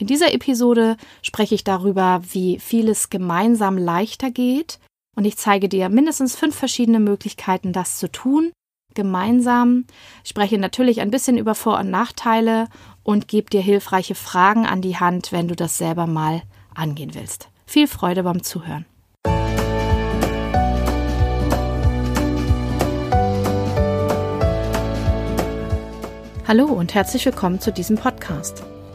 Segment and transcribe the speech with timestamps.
[0.00, 4.78] In dieser Episode spreche ich darüber, wie vieles gemeinsam leichter geht
[5.16, 8.52] und ich zeige dir mindestens fünf verschiedene Möglichkeiten, das zu tun.
[8.94, 9.86] Gemeinsam.
[10.22, 12.68] Ich spreche natürlich ein bisschen über Vor- und Nachteile
[13.02, 16.42] und gebe dir hilfreiche Fragen an die Hand, wenn du das selber mal
[16.74, 17.48] angehen willst.
[17.66, 18.86] Viel Freude beim Zuhören.
[26.46, 28.62] Hallo und herzlich willkommen zu diesem Podcast.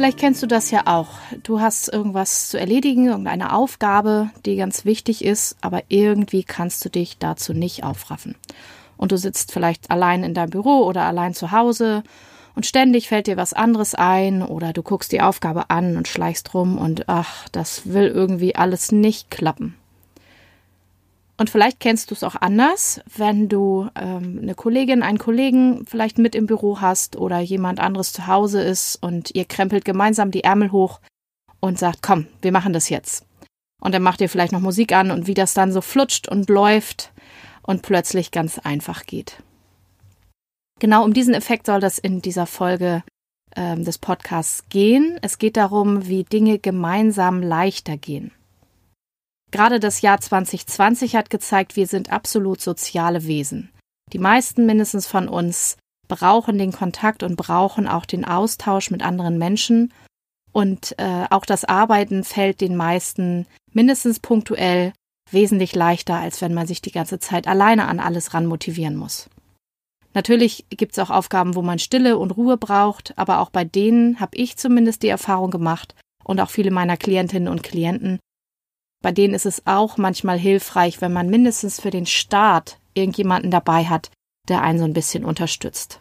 [0.00, 1.08] Vielleicht kennst du das ja auch.
[1.42, 6.88] Du hast irgendwas zu erledigen, irgendeine Aufgabe, die ganz wichtig ist, aber irgendwie kannst du
[6.88, 8.34] dich dazu nicht aufraffen.
[8.96, 12.02] Und du sitzt vielleicht allein in deinem Büro oder allein zu Hause
[12.54, 16.54] und ständig fällt dir was anderes ein oder du guckst die Aufgabe an und schleichst
[16.54, 19.76] rum und ach, das will irgendwie alles nicht klappen.
[21.40, 26.18] Und vielleicht kennst du es auch anders, wenn du ähm, eine Kollegin, einen Kollegen vielleicht
[26.18, 30.44] mit im Büro hast oder jemand anderes zu Hause ist und ihr krempelt gemeinsam die
[30.44, 31.00] Ärmel hoch
[31.58, 33.24] und sagt, komm, wir machen das jetzt.
[33.80, 36.50] Und dann macht ihr vielleicht noch Musik an und wie das dann so flutscht und
[36.50, 37.10] läuft
[37.62, 39.42] und plötzlich ganz einfach geht.
[40.78, 43.02] Genau um diesen Effekt soll das in dieser Folge
[43.56, 45.18] ähm, des Podcasts gehen.
[45.22, 48.30] Es geht darum, wie Dinge gemeinsam leichter gehen.
[49.50, 53.70] Gerade das Jahr 2020 hat gezeigt, wir sind absolut soziale Wesen.
[54.12, 55.76] Die meisten mindestens von uns
[56.08, 59.92] brauchen den Kontakt und brauchen auch den Austausch mit anderen Menschen.
[60.52, 64.92] Und äh, auch das Arbeiten fällt den meisten mindestens punktuell
[65.30, 69.30] wesentlich leichter, als wenn man sich die ganze Zeit alleine an alles ran motivieren muss.
[70.12, 74.18] Natürlich gibt es auch Aufgaben, wo man Stille und Ruhe braucht, aber auch bei denen
[74.18, 78.18] habe ich zumindest die Erfahrung gemacht und auch viele meiner Klientinnen und Klienten,
[79.02, 83.86] bei denen ist es auch manchmal hilfreich, wenn man mindestens für den Start irgendjemanden dabei
[83.86, 84.10] hat,
[84.48, 86.00] der einen so ein bisschen unterstützt.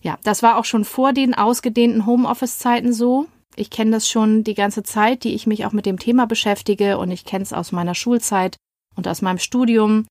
[0.00, 3.26] Ja, das war auch schon vor den ausgedehnten Homeoffice-Zeiten so.
[3.56, 6.98] Ich kenne das schon die ganze Zeit, die ich mich auch mit dem Thema beschäftige
[6.98, 8.56] und ich kenne es aus meiner Schulzeit
[8.94, 10.06] und aus meinem Studium,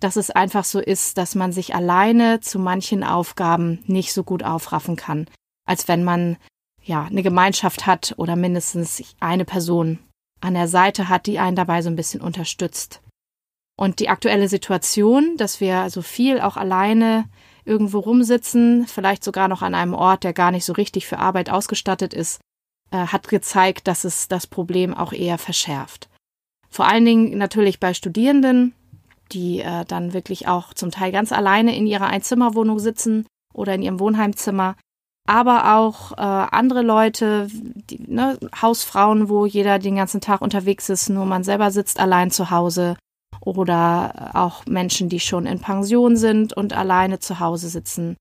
[0.00, 4.42] dass es einfach so ist, dass man sich alleine zu manchen Aufgaben nicht so gut
[4.42, 5.28] aufraffen kann,
[5.66, 6.36] als wenn man
[6.82, 9.98] ja eine Gemeinschaft hat oder mindestens eine Person,
[10.40, 13.02] an der Seite hat, die einen dabei so ein bisschen unterstützt.
[13.78, 17.24] Und die aktuelle Situation, dass wir also viel auch alleine
[17.64, 21.50] irgendwo rumsitzen, vielleicht sogar noch an einem Ort, der gar nicht so richtig für Arbeit
[21.50, 22.40] ausgestattet ist,
[22.90, 26.08] äh, hat gezeigt, dass es das Problem auch eher verschärft.
[26.70, 28.74] Vor allen Dingen natürlich bei Studierenden,
[29.32, 33.82] die äh, dann wirklich auch zum Teil ganz alleine in ihrer Einzimmerwohnung sitzen oder in
[33.82, 34.76] ihrem Wohnheimzimmer
[35.26, 41.08] aber auch äh, andere Leute, die, ne, Hausfrauen, wo jeder den ganzen Tag unterwegs ist,
[41.08, 42.96] nur man selber sitzt allein zu Hause
[43.40, 48.16] oder auch Menschen, die schon in Pension sind und alleine zu Hause sitzen.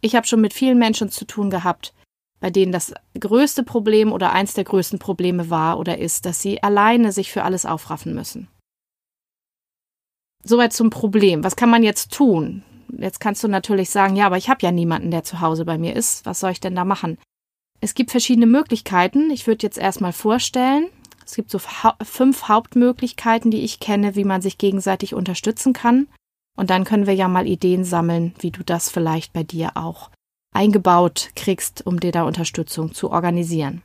[0.00, 1.94] Ich habe schon mit vielen Menschen zu tun gehabt,
[2.40, 6.62] bei denen das größte Problem oder eins der größten Probleme war oder ist, dass sie
[6.62, 8.48] alleine sich für alles aufraffen müssen.
[10.44, 11.42] Soweit zum Problem.
[11.42, 12.62] Was kann man jetzt tun?
[12.96, 15.78] Jetzt kannst du natürlich sagen, ja, aber ich habe ja niemanden, der zu Hause bei
[15.78, 16.24] mir ist.
[16.26, 17.18] Was soll ich denn da machen?
[17.80, 19.30] Es gibt verschiedene Möglichkeiten.
[19.30, 20.88] Ich würde jetzt erstmal vorstellen,
[21.24, 21.60] es gibt so
[22.02, 26.08] fünf Hauptmöglichkeiten, die ich kenne, wie man sich gegenseitig unterstützen kann.
[26.56, 30.10] Und dann können wir ja mal Ideen sammeln, wie du das vielleicht bei dir auch
[30.54, 33.82] eingebaut kriegst, um dir da Unterstützung zu organisieren.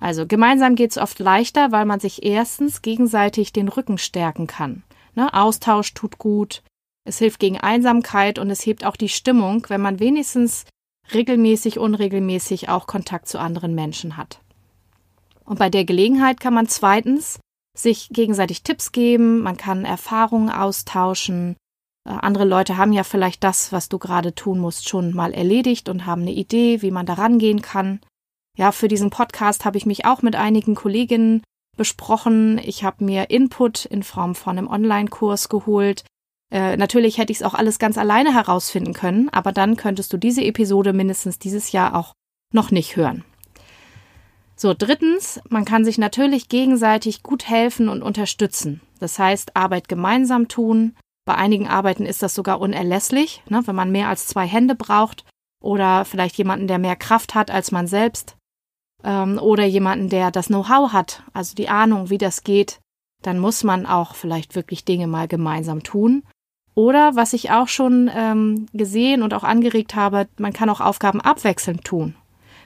[0.00, 4.82] Also gemeinsam geht es oft leichter, weil man sich erstens gegenseitig den Rücken stärken kann.
[5.14, 5.32] Ne?
[5.34, 6.62] Austausch tut gut,
[7.08, 10.64] es hilft gegen Einsamkeit und es hebt auch die Stimmung, wenn man wenigstens
[11.12, 14.40] regelmäßig, unregelmäßig auch Kontakt zu anderen Menschen hat.
[15.44, 17.40] Und bei der Gelegenheit kann man zweitens
[17.76, 21.56] sich gegenseitig Tipps geben, man kann Erfahrungen austauschen.
[22.04, 25.88] Äh, andere Leute haben ja vielleicht das, was du gerade tun musst, schon mal erledigt
[25.88, 28.00] und haben eine Idee, wie man da rangehen kann.
[28.56, 31.42] Ja, für diesen Podcast habe ich mich auch mit einigen Kolleginnen
[31.76, 32.58] besprochen.
[32.58, 36.04] Ich habe mir Input in Form von einem Online-Kurs geholt,
[36.50, 40.16] äh, natürlich hätte ich es auch alles ganz alleine herausfinden können, aber dann könntest du
[40.16, 42.14] diese Episode mindestens dieses Jahr auch
[42.52, 43.24] noch nicht hören.
[44.56, 48.80] So, drittens, man kann sich natürlich gegenseitig gut helfen und unterstützen.
[48.98, 50.96] Das heißt, Arbeit gemeinsam tun.
[51.26, 55.24] Bei einigen Arbeiten ist das sogar unerlässlich, ne, wenn man mehr als zwei Hände braucht
[55.62, 58.36] oder vielleicht jemanden, der mehr Kraft hat als man selbst
[59.04, 62.80] ähm, oder jemanden, der das Know-how hat, also die Ahnung, wie das geht,
[63.22, 66.22] dann muss man auch vielleicht wirklich Dinge mal gemeinsam tun
[66.78, 71.20] Oder was ich auch schon ähm, gesehen und auch angeregt habe, man kann auch Aufgaben
[71.20, 72.14] abwechselnd tun.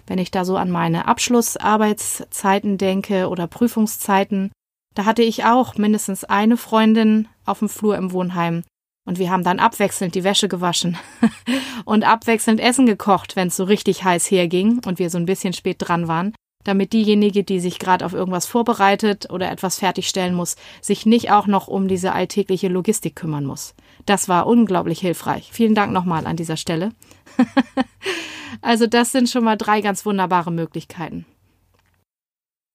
[0.06, 4.52] Wenn ich da so an meine Abschlussarbeitszeiten denke oder Prüfungszeiten,
[4.94, 8.64] da hatte ich auch mindestens eine Freundin auf dem Flur im Wohnheim.
[9.06, 10.98] Und wir haben dann abwechselnd die Wäsche gewaschen
[11.86, 15.54] und abwechselnd Essen gekocht, wenn es so richtig heiß herging und wir so ein bisschen
[15.54, 20.56] spät dran waren, damit diejenige, die sich gerade auf irgendwas vorbereitet oder etwas fertigstellen muss,
[20.80, 23.74] sich nicht auch noch um diese alltägliche Logistik kümmern muss.
[24.06, 25.50] Das war unglaublich hilfreich.
[25.52, 26.90] Vielen Dank nochmal an dieser Stelle.
[28.60, 31.26] also das sind schon mal drei ganz wunderbare Möglichkeiten.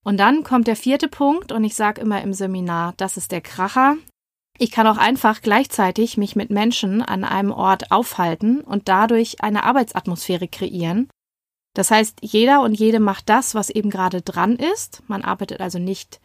[0.04, 3.42] Und dann kommt der vierte Punkt, und ich sage immer im Seminar, das ist der
[3.42, 3.98] Kracher.
[4.58, 9.66] Ich kann auch einfach gleichzeitig mich mit Menschen an einem Ort aufhalten und dadurch eine
[9.66, 11.10] Arbeitsatmosphäre kreieren.
[11.78, 15.04] Das heißt, jeder und jede macht das, was eben gerade dran ist.
[15.06, 16.20] Man arbeitet also nicht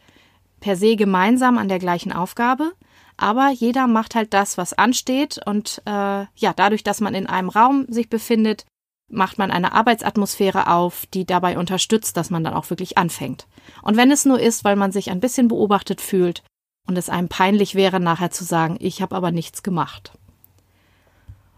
[0.59, 2.71] per se gemeinsam an der gleichen Aufgabe,
[3.17, 7.49] aber jeder macht halt das, was ansteht und äh, ja, dadurch, dass man in einem
[7.49, 8.65] Raum sich befindet,
[9.11, 13.45] macht man eine Arbeitsatmosphäre auf, die dabei unterstützt, dass man dann auch wirklich anfängt.
[13.83, 16.41] Und wenn es nur ist, weil man sich ein bisschen beobachtet fühlt
[16.87, 20.13] und es einem peinlich wäre, nachher zu sagen, ich habe aber nichts gemacht.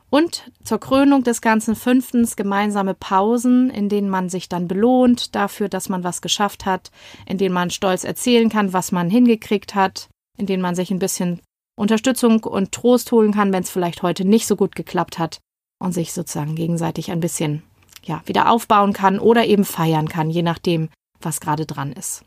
[0.10, 5.68] Und zur Krönung des Ganzen fünftens gemeinsame Pausen, in denen man sich dann belohnt dafür,
[5.68, 6.92] dass man was geschafft hat,
[7.26, 11.00] in denen man stolz erzählen kann, was man hingekriegt hat, in denen man sich ein
[11.00, 11.42] bisschen
[11.78, 15.40] Unterstützung und Trost holen kann, wenn es vielleicht heute nicht so gut geklappt hat
[15.80, 17.64] und sich sozusagen gegenseitig ein bisschen
[18.04, 22.24] ja, wieder aufbauen kann oder eben feiern kann, je nachdem, was gerade dran ist.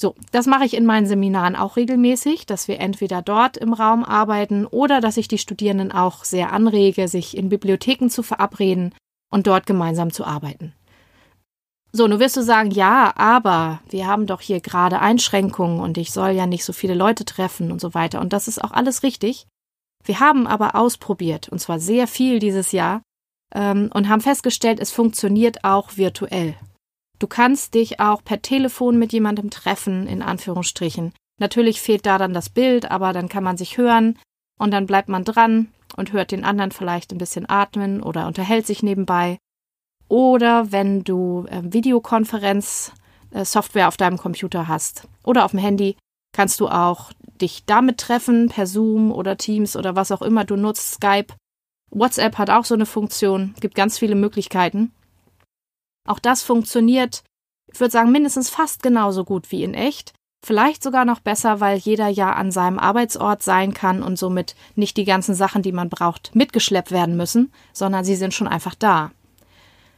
[0.00, 4.02] So, das mache ich in meinen Seminaren auch regelmäßig, dass wir entweder dort im Raum
[4.02, 8.94] arbeiten oder dass ich die Studierenden auch sehr anrege, sich in Bibliotheken zu verabreden
[9.30, 10.72] und dort gemeinsam zu arbeiten.
[11.92, 16.12] So, nun wirst du sagen, ja, aber wir haben doch hier gerade Einschränkungen und ich
[16.12, 18.22] soll ja nicht so viele Leute treffen und so weiter.
[18.22, 19.48] Und das ist auch alles richtig.
[20.02, 23.02] Wir haben aber ausprobiert, und zwar sehr viel dieses Jahr,
[23.54, 26.54] ähm, und haben festgestellt, es funktioniert auch virtuell.
[27.20, 31.12] Du kannst dich auch per Telefon mit jemandem treffen, in Anführungsstrichen.
[31.38, 34.18] Natürlich fehlt da dann das Bild, aber dann kann man sich hören
[34.58, 38.66] und dann bleibt man dran und hört den anderen vielleicht ein bisschen atmen oder unterhält
[38.66, 39.38] sich nebenbei.
[40.08, 45.96] Oder wenn du äh, Videokonferenz-Software auf deinem Computer hast oder auf dem Handy,
[46.32, 50.56] kannst du auch dich damit treffen, per Zoom oder Teams oder was auch immer du
[50.56, 51.34] nutzt, Skype.
[51.90, 54.92] WhatsApp hat auch so eine Funktion, gibt ganz viele Möglichkeiten.
[56.06, 57.22] Auch das funktioniert,
[57.72, 60.12] ich würde sagen, mindestens fast genauso gut wie in echt.
[60.44, 64.96] Vielleicht sogar noch besser, weil jeder ja an seinem Arbeitsort sein kann und somit nicht
[64.96, 69.10] die ganzen Sachen, die man braucht, mitgeschleppt werden müssen, sondern sie sind schon einfach da.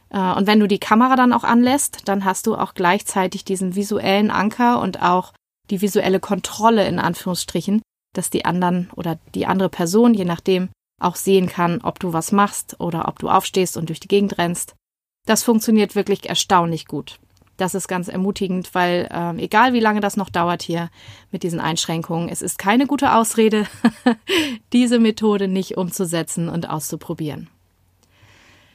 [0.09, 3.75] Äh, und wenn du die Kamera dann auch anlässt, dann hast du auch gleichzeitig diesen
[3.75, 5.33] visuellen Anker und auch
[5.69, 7.81] die visuelle Kontrolle in Anführungsstrichen,
[8.13, 10.69] dass die anderen oder die andere Person, je nachdem,
[11.01, 14.37] auch sehen kann, ob du was machst oder ob du aufstehst und durch die Gegend
[14.37, 14.75] rennst.
[15.25, 17.19] Das funktioniert wirklich erstaunlich gut.
[17.57, 20.89] Das ist ganz ermutigend, weil äh, egal wie lange das noch dauert hier
[21.31, 23.67] mit diesen Einschränkungen, es ist keine gute Ausrede,
[24.73, 27.49] diese Methode nicht umzusetzen und auszuprobieren.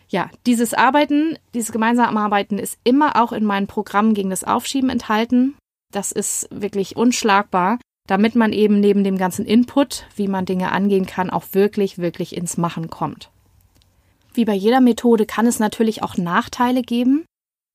[0.09, 4.89] Ja, dieses Arbeiten, dieses gemeinsame Arbeiten ist immer auch in meinen Programmen gegen das Aufschieben
[4.89, 5.55] enthalten.
[5.93, 11.05] Das ist wirklich unschlagbar, damit man eben neben dem ganzen Input, wie man Dinge angehen
[11.05, 13.31] kann, auch wirklich, wirklich ins Machen kommt.
[14.39, 17.25] Wie bei jeder Methode kann es natürlich auch Nachteile geben.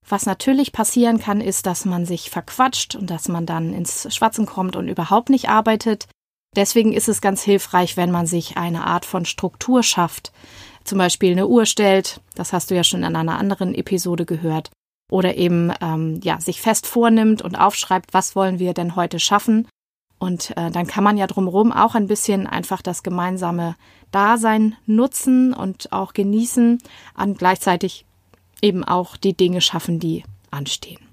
[0.08, 4.46] Was natürlich passieren kann, ist, dass man sich verquatscht und dass man dann ins Schwatzen
[4.46, 6.08] kommt und überhaupt nicht arbeitet.
[6.55, 10.32] Deswegen ist es ganz hilfreich, wenn man sich eine Art von Struktur schafft.
[10.86, 14.72] Zum Beispiel eine Uhr stellt, das hast du ja schon in einer anderen Episode gehört,
[15.12, 19.67] oder eben ähm, ja sich fest vornimmt und aufschreibt, was wollen wir denn heute schaffen.
[20.24, 23.75] Und äh, dann kann man ja drumherum auch ein bisschen einfach das gemeinsame
[24.12, 26.77] Dasein nutzen und auch genießen,
[27.18, 28.06] und gleichzeitig
[28.62, 31.06] eben auch die Dinge schaffen, die anstehen.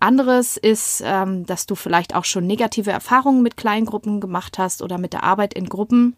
[0.00, 4.96] Anderes ist, ähm, dass du vielleicht auch schon negative Erfahrungen mit Kleingruppen gemacht hast oder
[4.96, 6.16] mit der Arbeit in Gruppen,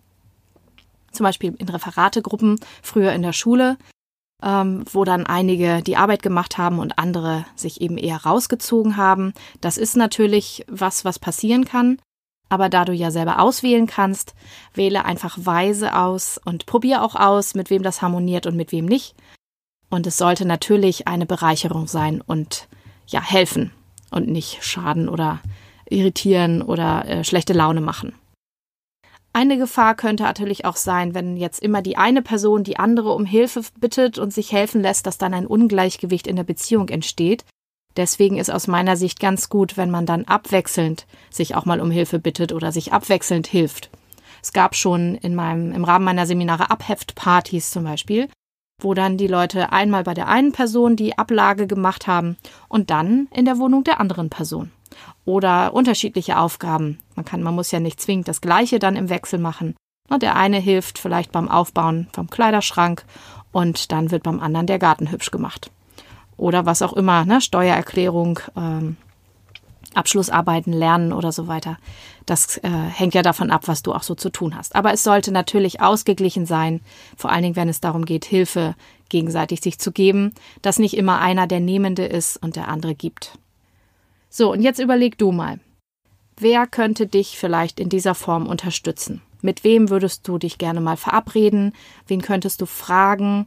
[1.10, 3.76] zum Beispiel in Referategruppen früher in der Schule
[4.42, 9.32] ähm, wo dann einige die Arbeit gemacht haben und andere sich eben eher rausgezogen haben.
[9.60, 11.98] Das ist natürlich was, was passieren kann.
[12.48, 14.34] Aber da du ja selber auswählen kannst,
[14.72, 18.86] wähle einfach weise aus und probier auch aus, mit wem das harmoniert und mit wem
[18.86, 19.14] nicht.
[19.90, 22.68] Und es sollte natürlich eine Bereicherung sein und
[23.06, 23.72] ja, helfen
[24.10, 25.40] und nicht schaden oder
[25.88, 28.14] irritieren oder äh, schlechte Laune machen.
[29.32, 33.24] Eine Gefahr könnte natürlich auch sein, wenn jetzt immer die eine Person die andere um
[33.24, 37.44] Hilfe bittet und sich helfen lässt, dass dann ein Ungleichgewicht in der Beziehung entsteht.
[37.96, 41.90] Deswegen ist aus meiner Sicht ganz gut, wenn man dann abwechselnd sich auch mal um
[41.90, 43.90] Hilfe bittet oder sich abwechselnd hilft.
[44.42, 48.28] Es gab schon in meinem, im Rahmen meiner Seminare Abheftpartys zum Beispiel,
[48.80, 52.36] wo dann die Leute einmal bei der einen Person die Ablage gemacht haben
[52.68, 54.70] und dann in der Wohnung der anderen Person.
[55.24, 56.98] Oder unterschiedliche Aufgaben.
[57.14, 59.74] Man kann, man muss ja nicht zwingend das Gleiche dann im Wechsel machen.
[60.22, 63.04] Der eine hilft vielleicht beim Aufbauen vom Kleiderschrank
[63.52, 65.70] und dann wird beim anderen der Garten hübsch gemacht.
[66.36, 67.40] Oder was auch immer, ne?
[67.40, 68.96] Steuererklärung, ähm,
[69.94, 71.78] Abschlussarbeiten lernen oder so weiter.
[72.26, 74.76] Das äh, hängt ja davon ab, was du auch so zu tun hast.
[74.76, 76.80] Aber es sollte natürlich ausgeglichen sein,
[77.16, 78.74] vor allen Dingen, wenn es darum geht, Hilfe
[79.08, 83.38] gegenseitig sich zu geben, dass nicht immer einer der Nehmende ist und der andere gibt.
[84.28, 85.60] So, und jetzt überleg du mal,
[86.36, 89.22] wer könnte dich vielleicht in dieser Form unterstützen?
[89.40, 91.72] Mit wem würdest du dich gerne mal verabreden?
[92.06, 93.46] Wen könntest du fragen?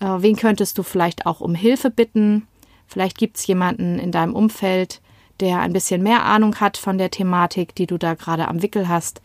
[0.00, 2.46] Äh, wen könntest du vielleicht auch um Hilfe bitten?
[2.86, 5.00] Vielleicht gibt es jemanden in deinem Umfeld,
[5.40, 8.88] der ein bisschen mehr Ahnung hat von der Thematik, die du da gerade am Wickel
[8.88, 9.22] hast,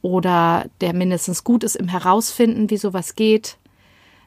[0.00, 3.58] oder der mindestens gut ist im Herausfinden, wie sowas geht.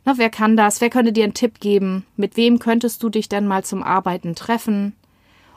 [0.05, 0.79] Na, wer kann das?
[0.79, 2.05] Wer könnte dir einen Tipp geben?
[2.15, 4.95] Mit wem könntest du dich denn mal zum Arbeiten treffen?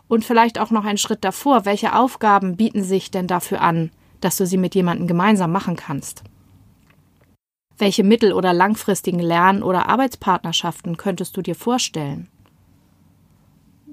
[0.08, 4.36] Und vielleicht auch noch einen Schritt davor, welche Aufgaben bieten sich denn dafür an, dass
[4.36, 6.24] du sie mit jemandem gemeinsam machen kannst?
[7.76, 12.28] Welche mittel- oder langfristigen Lern- oder Arbeitspartnerschaften könntest du dir vorstellen?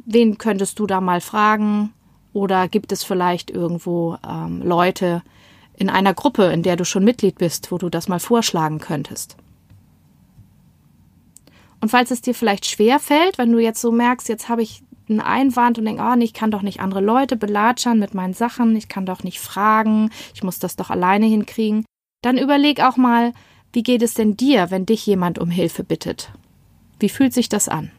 [0.06, 1.94] wen könntest du da mal fragen?
[2.32, 5.24] Oder gibt es vielleicht irgendwo ähm, Leute
[5.78, 9.38] in einer Gruppe, in der du schon Mitglied bist, wo du das mal vorschlagen könntest?
[11.82, 14.84] Und falls es dir vielleicht schwer fällt, wenn du jetzt so merkst, jetzt habe ich
[15.10, 18.76] einen Einwand und denkst, oh, ich kann doch nicht andere Leute belatschern mit meinen Sachen,
[18.76, 21.86] ich kann doch nicht fragen, ich muss das doch alleine hinkriegen,
[22.22, 23.34] dann überleg auch mal,
[23.74, 26.32] wie geht es denn dir, wenn dich jemand um Hilfe bittet?
[27.00, 27.92] Wie fühlt sich das an?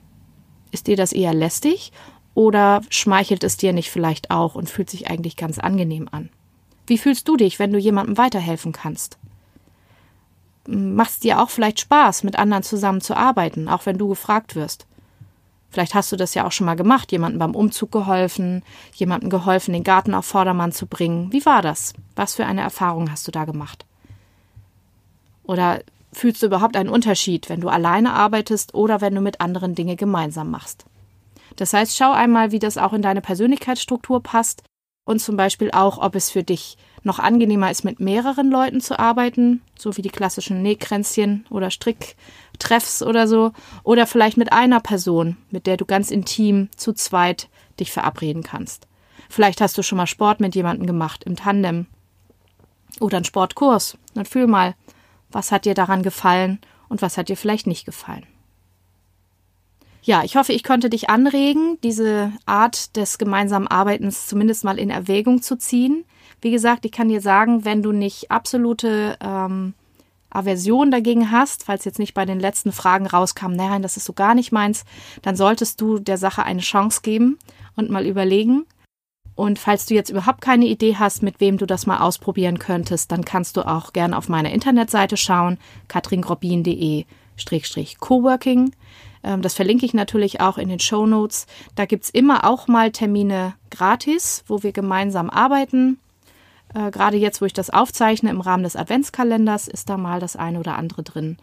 [0.72, 1.92] Ist dir das eher lästig
[2.34, 6.30] oder schmeichelt es dir nicht vielleicht auch und fühlt sich eigentlich ganz angenehm an?
[6.86, 9.18] Wie fühlst du dich, wenn du jemandem weiterhelfen kannst?
[10.66, 14.54] Macht es dir auch vielleicht Spaß, mit anderen zusammen zu arbeiten, auch wenn du gefragt
[14.54, 14.85] wirst?
[15.76, 18.62] Vielleicht hast du das ja auch schon mal gemacht, jemandem beim Umzug geholfen,
[18.94, 21.30] jemandem geholfen, den Garten auf Vordermann zu bringen.
[21.34, 21.92] Wie war das?
[22.14, 23.84] Was für eine Erfahrung hast du da gemacht?
[25.42, 25.82] Oder
[26.14, 29.96] fühlst du überhaupt einen Unterschied, wenn du alleine arbeitest oder wenn du mit anderen Dinge
[29.96, 30.86] gemeinsam machst.
[31.56, 34.62] Das heißt, schau einmal, wie das auch in deine Persönlichkeitsstruktur passt
[35.04, 38.98] und zum Beispiel auch, ob es für dich noch angenehmer ist, mit mehreren Leuten zu
[38.98, 43.52] arbeiten, so wie die klassischen Nähkränzchen oder Stricktreffs oder so,
[43.84, 47.48] oder vielleicht mit einer Person, mit der du ganz intim zu zweit
[47.80, 48.86] dich verabreden kannst.
[49.30, 51.86] Vielleicht hast du schon mal Sport mit jemandem gemacht im Tandem
[53.00, 53.96] oder einen Sportkurs.
[54.14, 54.74] Dann fühl mal,
[55.30, 56.58] was hat dir daran gefallen
[56.88, 58.26] und was hat dir vielleicht nicht gefallen.
[60.06, 64.88] Ja, ich hoffe, ich konnte dich anregen, diese Art des gemeinsamen Arbeitens zumindest mal in
[64.88, 66.04] Erwägung zu ziehen.
[66.40, 69.74] Wie gesagt, ich kann dir sagen, wenn du nicht absolute ähm,
[70.30, 74.12] Aversion dagegen hast, falls jetzt nicht bei den letzten Fragen rauskam, nein, das ist so
[74.12, 74.84] gar nicht meins,
[75.22, 77.36] dann solltest du der Sache eine Chance geben
[77.74, 78.64] und mal überlegen,
[79.34, 83.10] und falls du jetzt überhaupt keine Idee hast, mit wem du das mal ausprobieren könntest,
[83.10, 85.58] dann kannst du auch gerne auf meiner Internetseite schauen,
[85.88, 88.70] katringrobin.de-coworking.
[89.26, 91.46] Ähm, das verlinke ich natürlich auch in den Show Notes.
[91.74, 95.98] Da gibt's immer auch mal Termine gratis, wo wir gemeinsam arbeiten.
[96.74, 100.36] Äh, gerade jetzt, wo ich das aufzeichne, im Rahmen des Adventskalenders, ist da mal das
[100.36, 101.36] eine oder andere drin.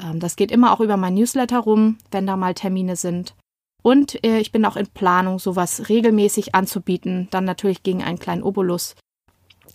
[0.00, 3.34] Ähm, das geht immer auch über mein Newsletter rum, wenn da mal Termine sind.
[3.82, 8.42] Und äh, ich bin auch in Planung, sowas regelmäßig anzubieten, dann natürlich gegen einen kleinen
[8.42, 8.94] Obolus.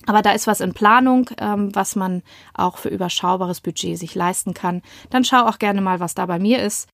[0.06, 2.22] Aber da ist was in Planung, ähm, was man
[2.54, 4.82] auch für überschaubares Budget sich leisten kann.
[5.10, 6.88] Dann schau auch gerne mal, was da bei mir ist.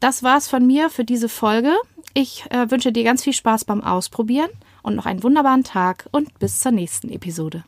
[0.00, 1.76] Das war's von mir für diese Folge.
[2.14, 4.50] Ich äh, wünsche dir ganz viel Spaß beim Ausprobieren
[4.82, 7.64] und noch einen wunderbaren Tag und bis zur nächsten Episode.